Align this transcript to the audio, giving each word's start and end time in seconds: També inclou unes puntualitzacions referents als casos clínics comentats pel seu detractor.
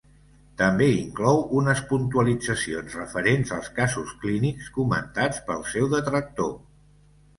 També 0.61 0.85
inclou 0.93 1.41
unes 1.59 1.81
puntualitzacions 1.91 2.95
referents 3.01 3.53
als 3.59 3.69
casos 3.77 4.17
clínics 4.25 4.73
comentats 4.79 5.45
pel 5.51 5.63
seu 5.75 5.93
detractor. 5.97 6.55